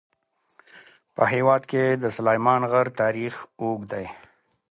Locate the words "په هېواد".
1.15-1.63